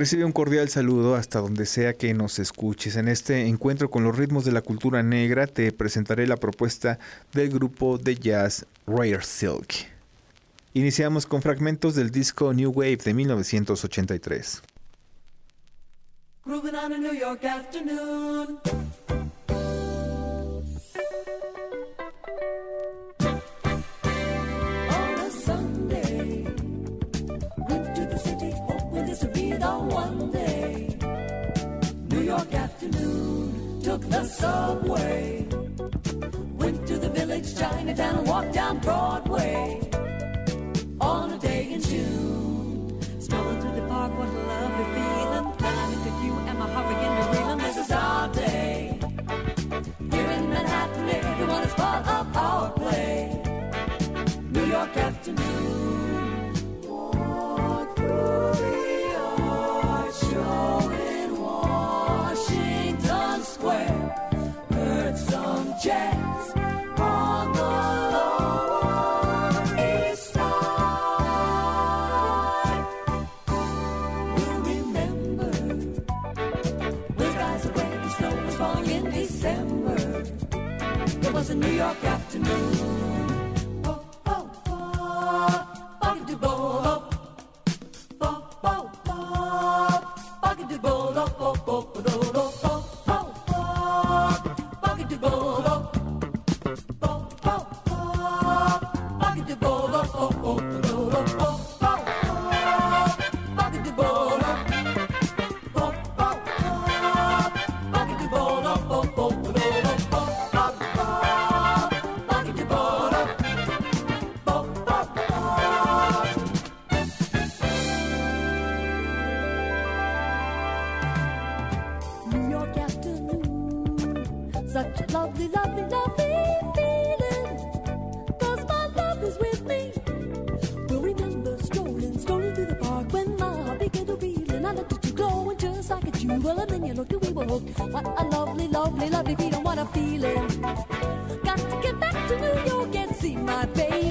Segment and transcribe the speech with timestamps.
[0.00, 2.96] Recibe un cordial saludo hasta donde sea que nos escuches.
[2.96, 6.98] En este encuentro con los ritmos de la cultura negra te presentaré la propuesta
[7.34, 9.90] del grupo de jazz Rare Silk.
[10.72, 14.62] Iniciamos con fragmentos del disco New Wave de 1983.
[34.08, 35.46] The subway.
[36.58, 39.80] Went to the village Chinatown and walked down Broadway
[41.00, 42.49] on a day in June.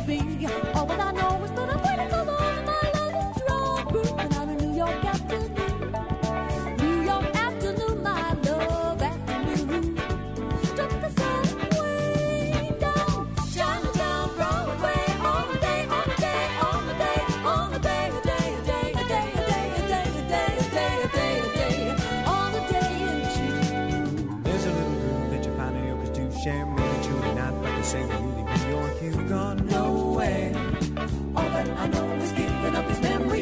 [0.06, 0.79] baby.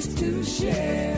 [0.02, 1.17] stories to share.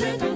[0.00, 0.27] It's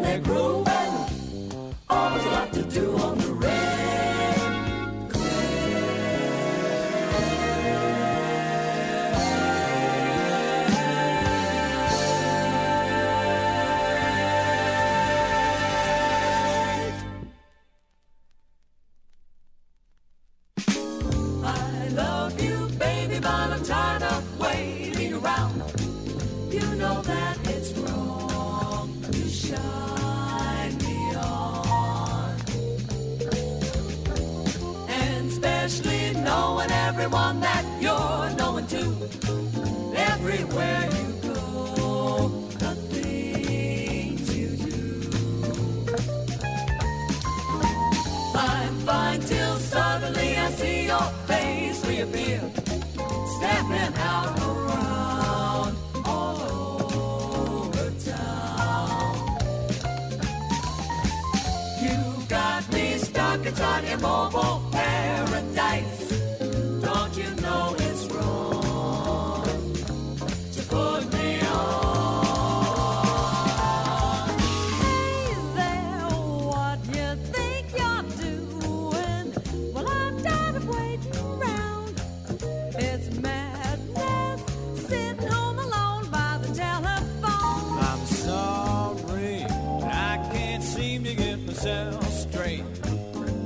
[91.63, 92.65] myself straight.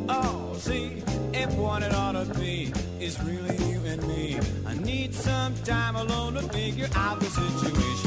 [0.08, 1.02] Oh, see,
[1.35, 5.96] if what it ought to be is really you and me, I need some time
[5.96, 8.06] alone to figure out the situation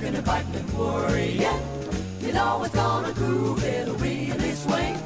[0.00, 1.60] fighting and fighting and worrying.
[2.20, 4.96] You know it's gonna groove, it'll really swing.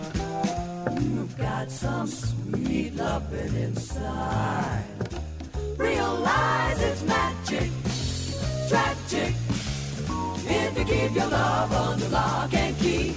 [1.01, 4.85] You've got some sweet loving inside.
[5.77, 7.71] Realize it's magic,
[8.69, 9.35] tragic.
[10.47, 13.17] If you keep your love under lock and key,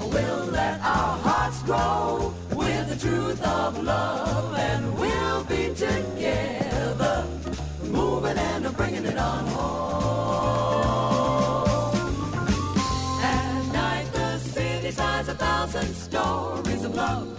[0.00, 7.26] we'll let our hearts grow with the truth of love, and we'll be together,
[7.82, 10.67] moving and bringing it on home.
[15.78, 17.38] Signs a thousand stories of love,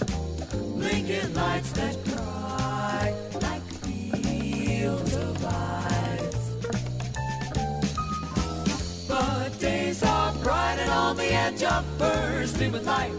[0.77, 6.55] blinking lights that cry like fields of ice.
[9.07, 13.11] But days are bright and on the edge of bursting with light.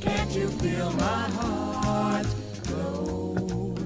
[0.00, 2.26] Can't you feel my heart
[2.64, 3.34] glow,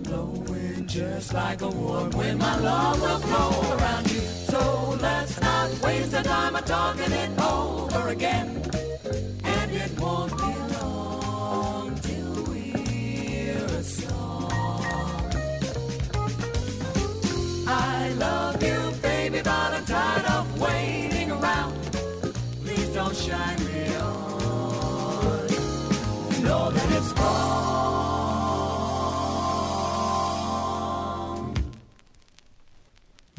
[0.02, 2.38] glowing just like a warm wind?
[2.38, 4.20] My love will blow around you.
[4.20, 8.69] So let's not waste the time of talking it over again.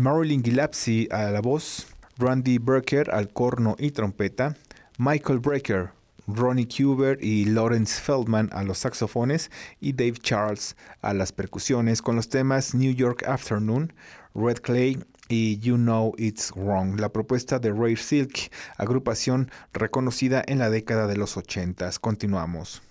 [0.01, 1.85] Marilyn Gillespie a la voz,
[2.17, 4.55] Randy Brecker al corno y trompeta,
[4.97, 5.91] Michael Brecker,
[6.27, 12.15] Ronnie Cuber y Lawrence Feldman a los saxofones y Dave Charles a las percusiones con
[12.15, 13.93] los temas New York Afternoon,
[14.33, 20.59] Red Clay y You Know It's Wrong, la propuesta de Rare Silk, agrupación reconocida en
[20.59, 21.91] la década de los 80.
[22.01, 22.81] Continuamos.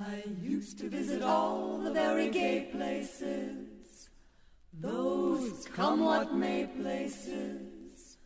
[0.00, 4.08] I used to visit all the very gay places,
[4.72, 8.16] those come what may places,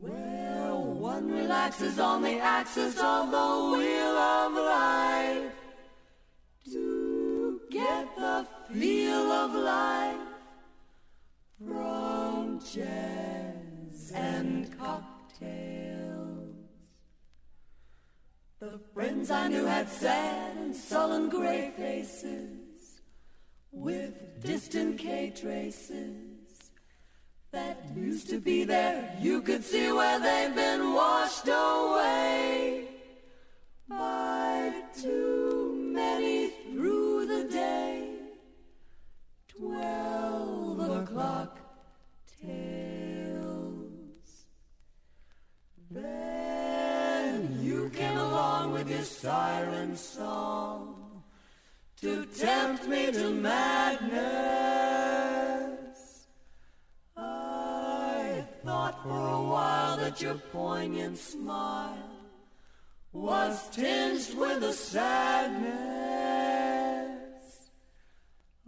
[0.00, 5.52] where one relaxes on the axis of the wheel of life.
[6.72, 10.16] To get the feel of life
[11.58, 16.01] from jazz and cocktails.
[18.62, 23.00] The friends I knew had sad and sullen gray faces
[23.72, 26.70] with distant K traces
[27.50, 29.16] that used to be there.
[29.20, 32.86] You could see where they've been washed away
[33.88, 35.31] by too
[49.22, 51.22] siren song
[52.00, 54.10] to tempt me to madness.
[57.16, 62.10] I thought for a while that your poignant smile
[63.12, 65.70] was tinged with a sadness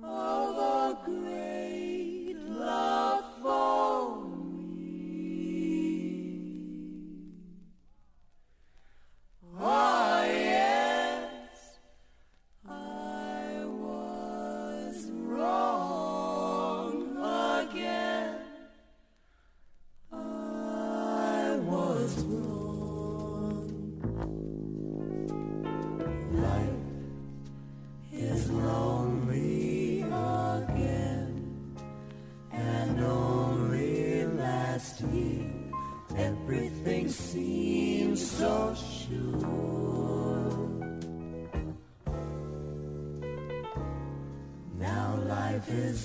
[0.01, 1.54] of a grave.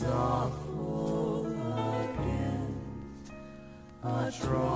[0.03, 2.75] Awful again,
[4.03, 4.68] a trough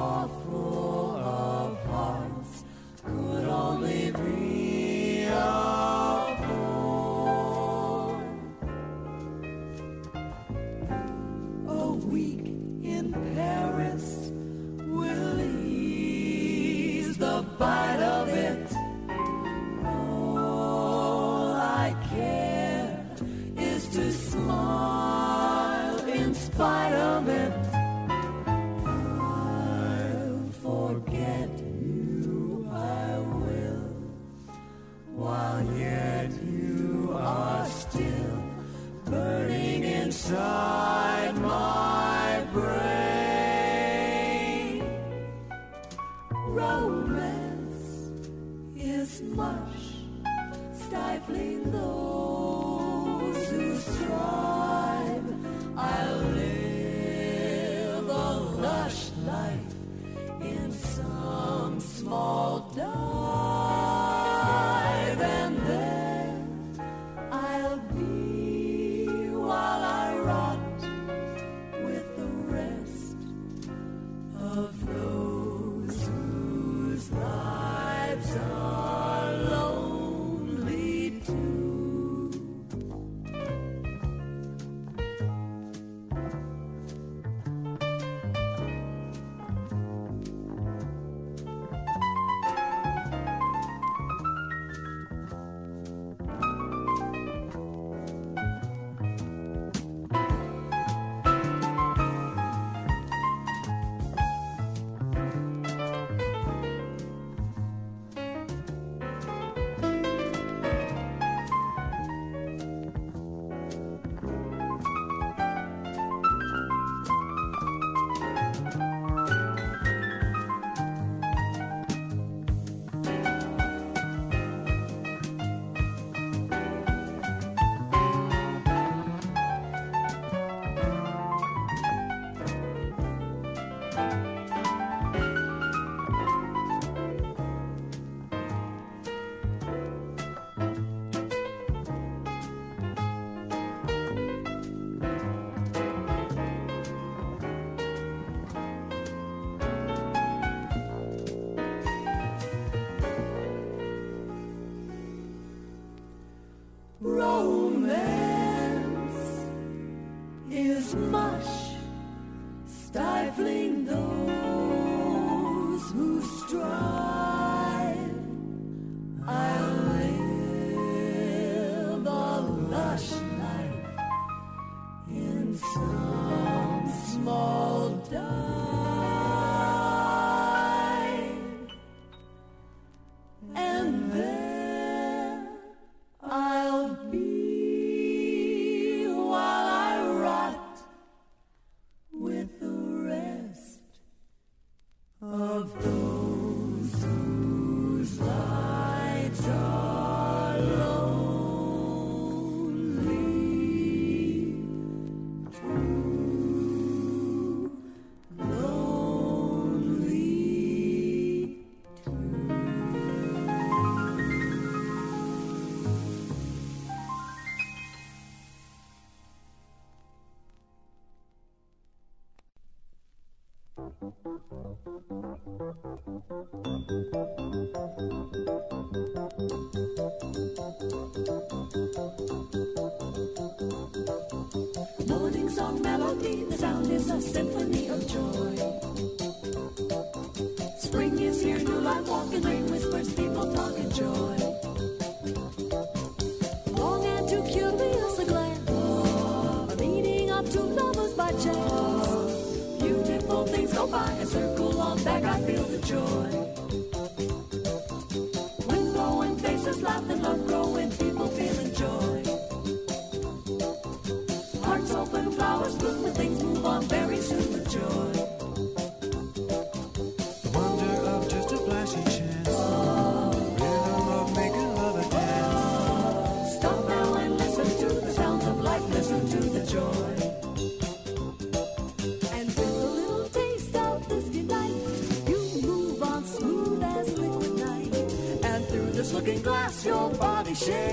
[290.53, 290.92] nation.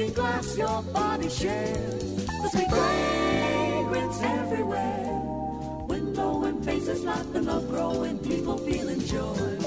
[0.00, 2.26] drinking glass your body shares.
[2.26, 5.20] The sweet fragrance everywhere.
[5.88, 9.58] Wind and faces, life and love growing, people feeling joy.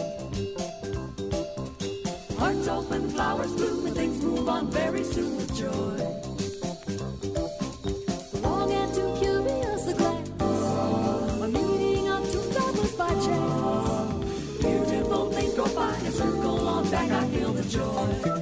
[2.37, 6.13] Hearts open, flowers bloom, and things move on very soon with joy.
[17.69, 18.32] joy.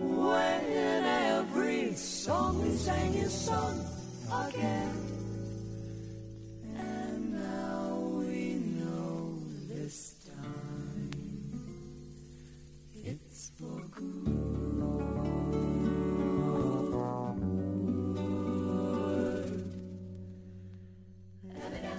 [0.00, 0.64] when
[1.04, 3.84] every song we sang is sung
[4.46, 4.96] again.
[6.76, 11.10] And now we know this time
[12.94, 14.48] it's for good.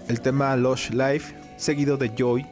[0.08, 2.46] El tema Lush Life seguido de Joy,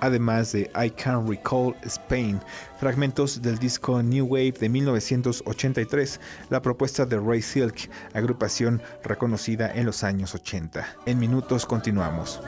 [0.00, 2.40] además de I Can Recall Spain,
[2.78, 9.86] fragmentos del disco New Wave de 1983, la propuesta de Ray Silk, agrupación reconocida en
[9.86, 10.96] los años 80.
[11.06, 12.40] En minutos continuamos.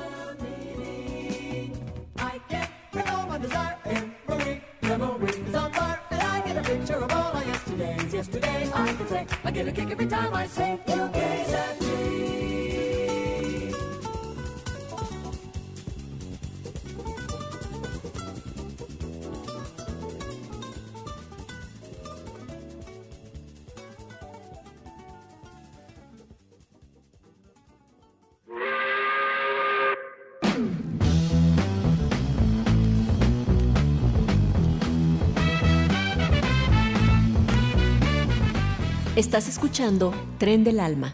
[40.39, 41.13] Tren del Alma.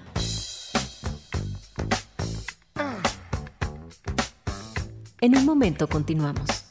[5.22, 6.66] En un momento continuamos.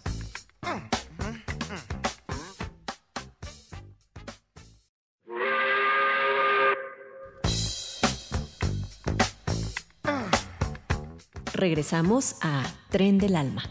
[11.52, 13.64] Regresamos a Tren del Alma.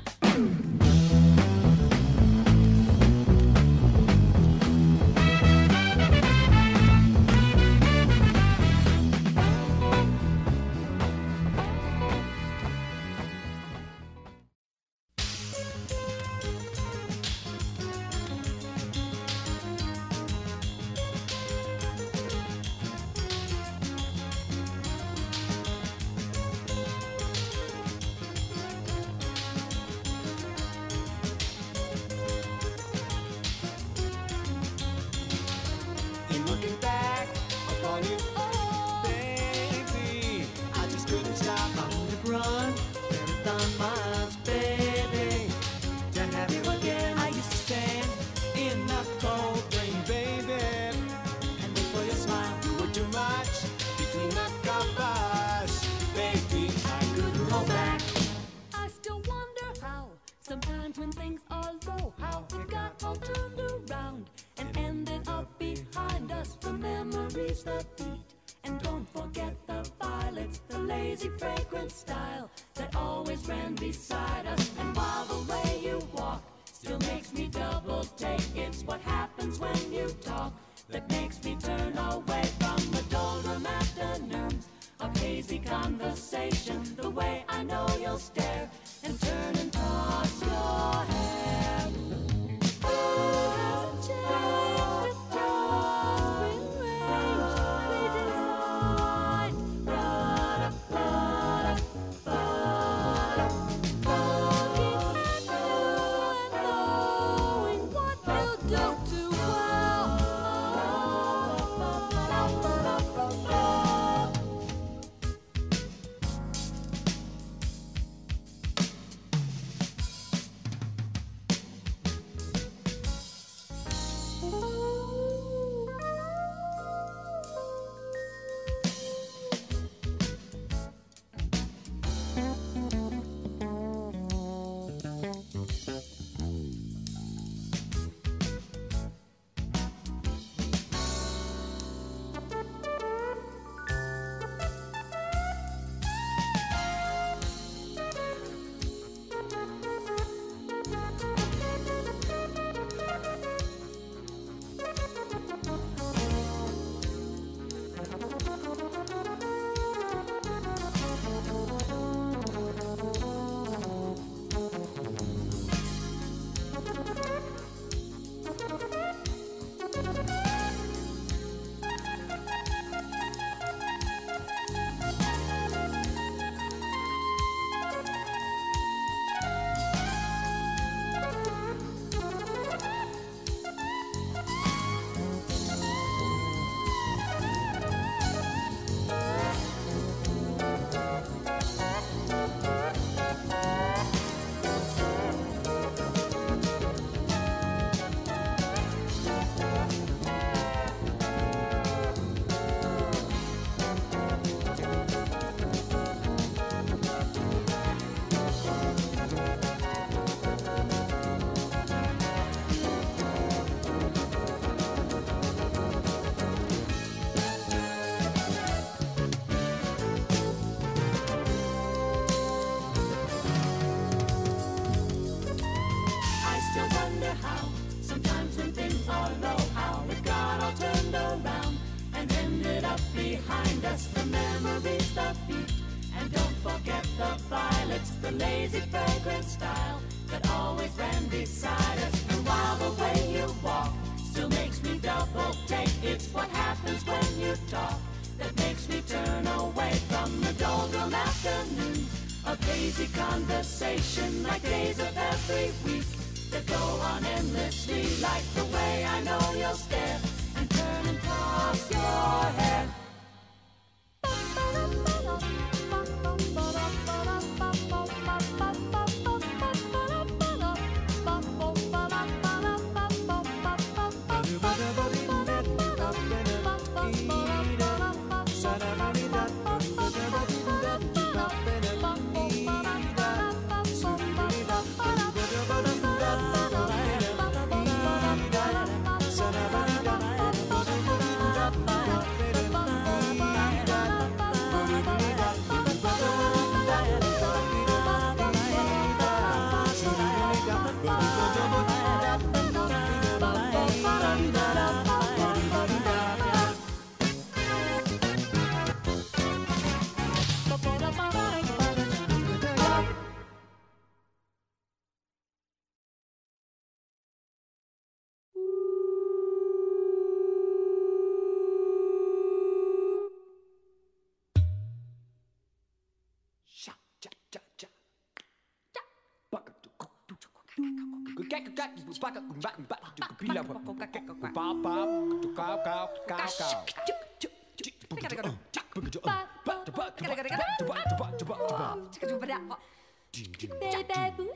[343.80, 344.52] Baby boo,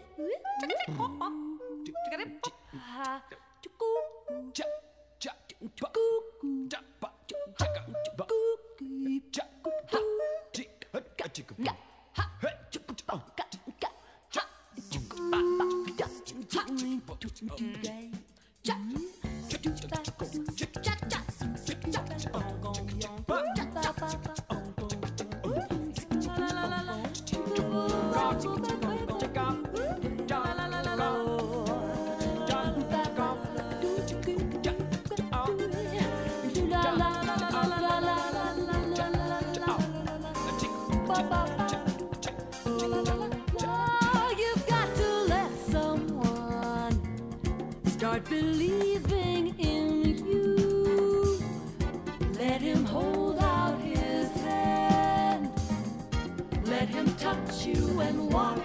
[57.76, 58.58] and watch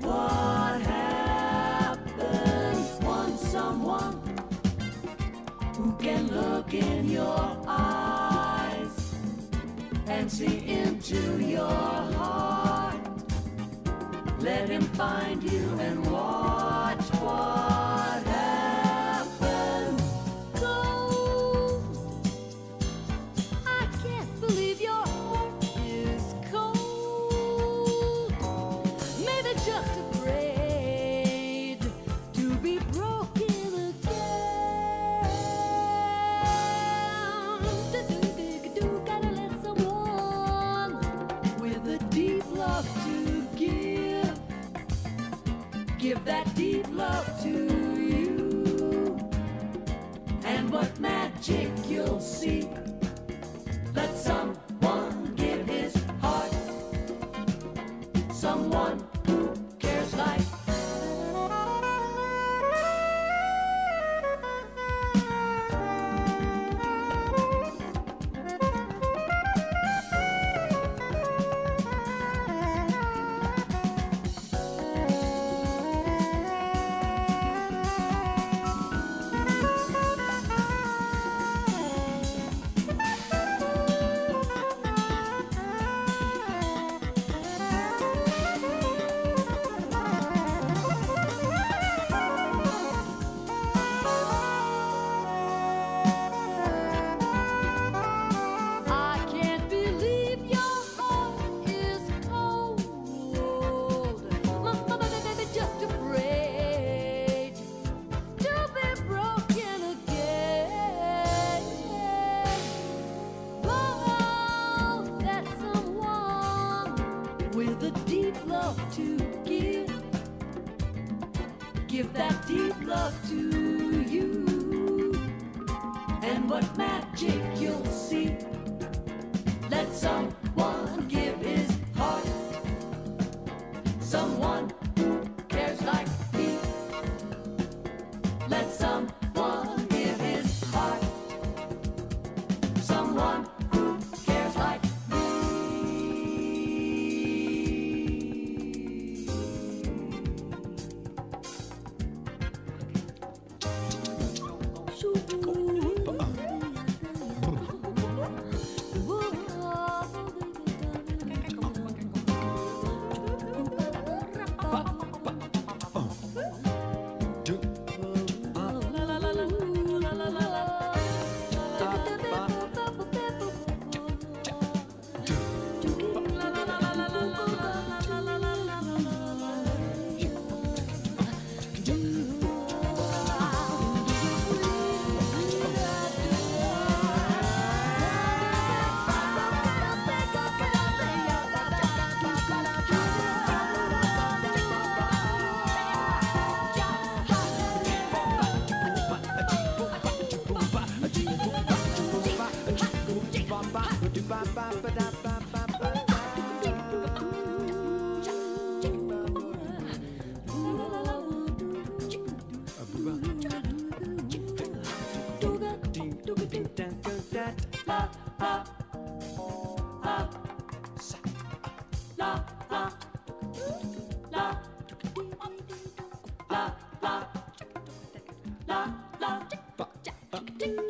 [0.00, 2.18] what happens.
[3.02, 4.20] Want someone
[5.76, 9.14] who can look in your eyes
[10.06, 12.96] and see into your heart.
[14.40, 16.27] Let him find you and watch.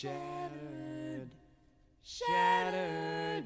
[0.00, 1.28] shattered,
[2.04, 3.44] shattered.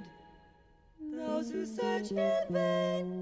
[1.01, 2.17] Those who search in
[2.51, 3.22] vain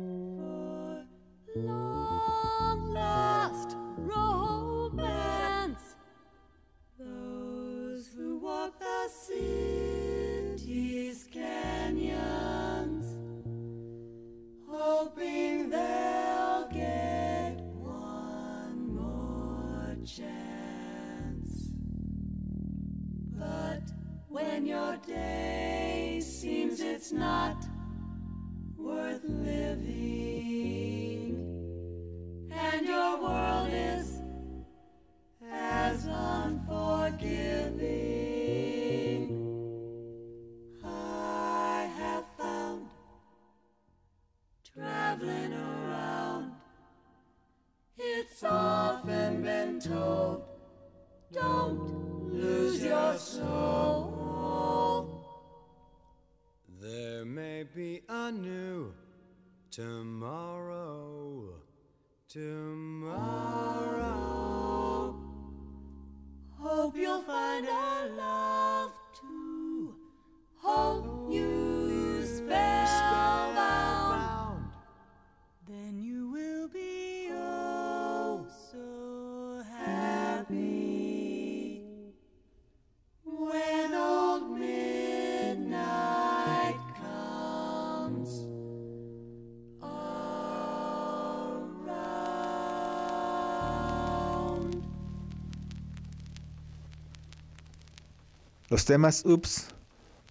[98.71, 99.67] Los temas Oops,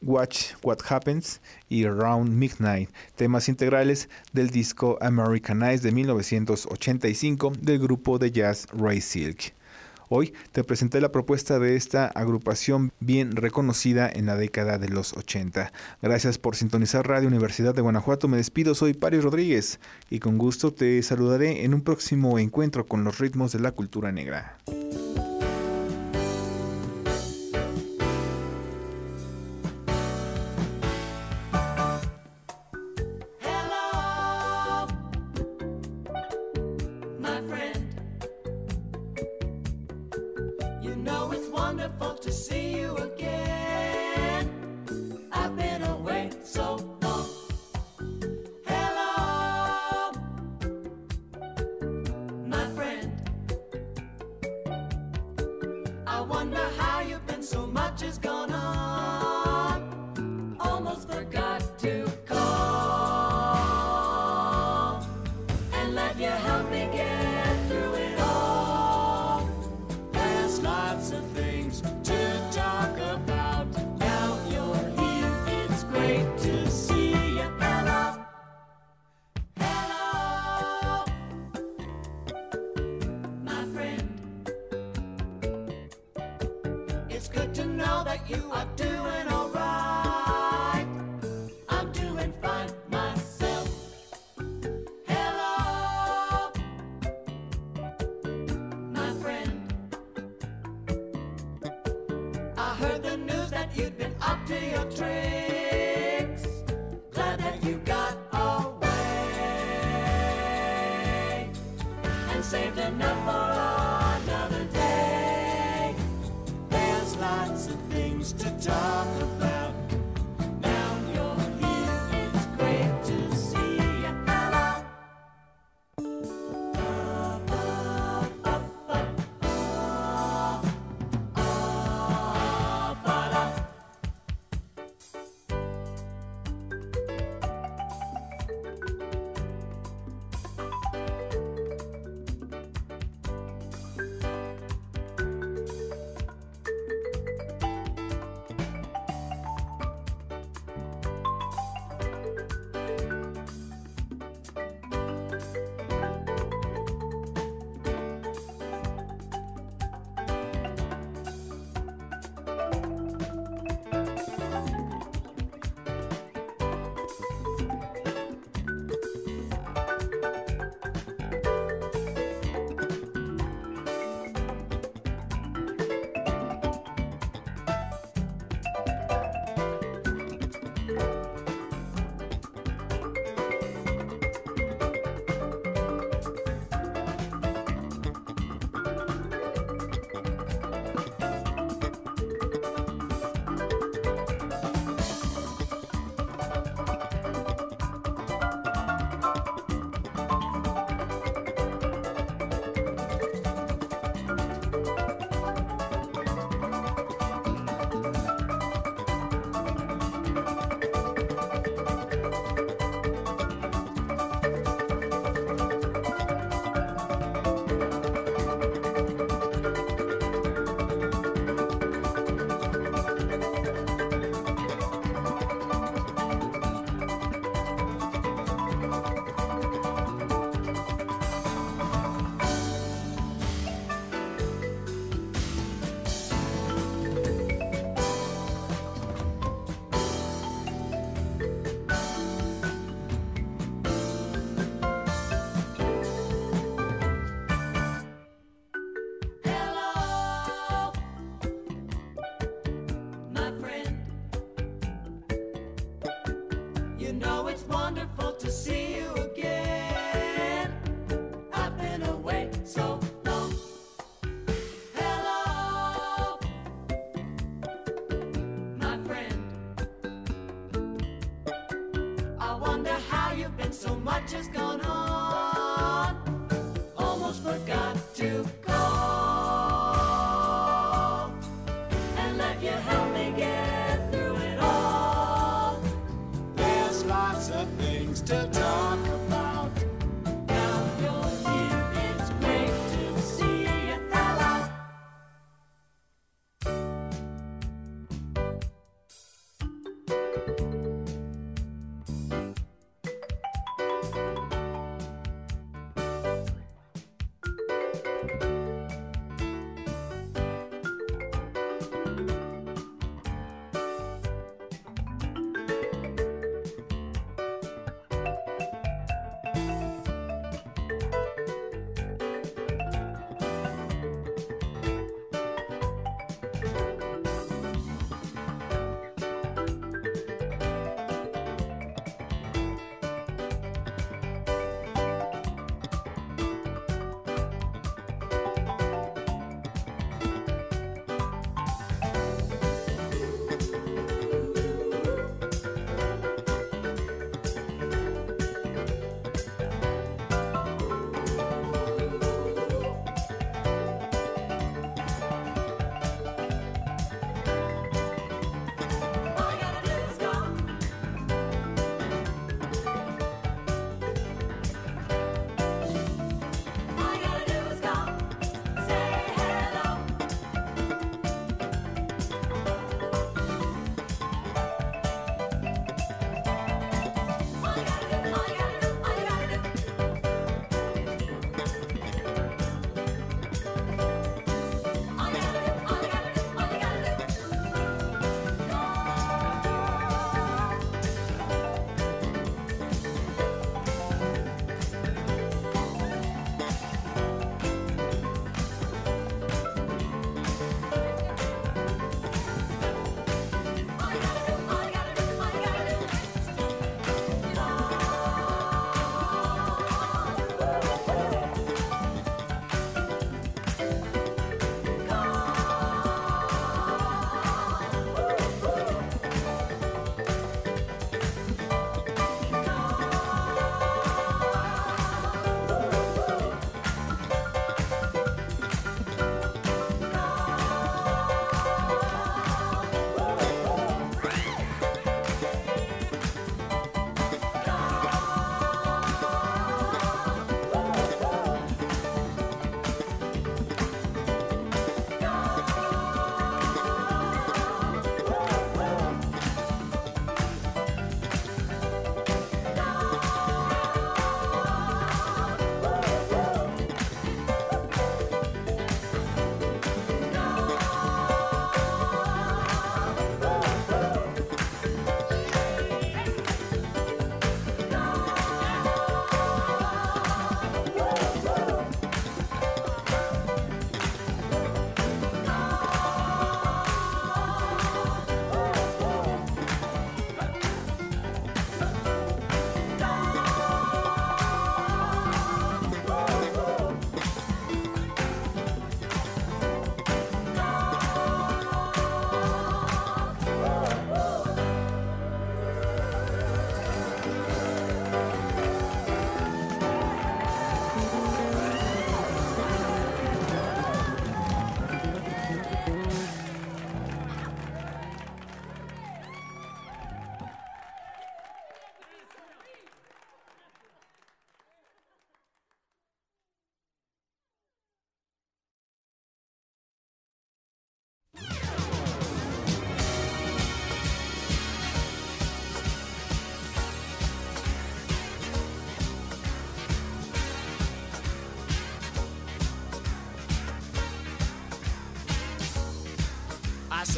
[0.01, 7.79] Watch What Happens y Round Midnight, temas integrales del disco American Eyes de 1985 del
[7.79, 9.53] grupo de jazz Ray Silk.
[10.07, 15.11] Hoy te presenté la propuesta de esta agrupación bien reconocida en la década de los
[15.17, 15.73] 80.
[16.01, 18.29] Gracias por sintonizar Radio Universidad de Guanajuato.
[18.29, 23.03] Me despido, soy Paris Rodríguez y con gusto te saludaré en un próximo encuentro con
[23.03, 24.57] los ritmos de la cultura negra.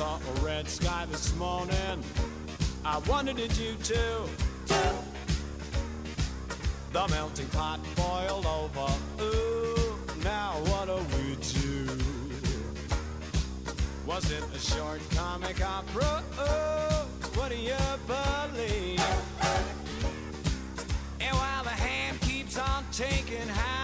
[0.02, 2.04] Saw a red sky this morning.
[2.84, 4.18] I wondered did you too?
[6.91, 8.91] The melting pot boiled over.
[9.22, 11.86] Ooh, now what do we do?
[14.08, 16.24] Was it a short comic opera?
[16.39, 19.06] Ooh, what do you believe?
[21.20, 23.80] And while the hand keeps on taking, how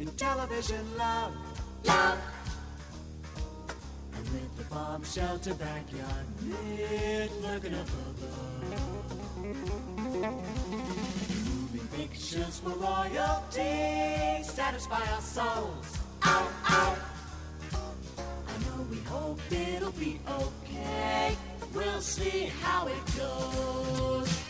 [0.00, 1.34] in television love.
[1.84, 2.18] Love,
[4.14, 8.80] And with the bomb shelter backyard lit looking up above.
[11.44, 15.98] Moving pictures for royalty satisfy our souls.
[16.24, 16.96] ow, ow.
[18.48, 21.36] I know we hope it'll be okay.
[21.74, 24.49] We'll see how it goes.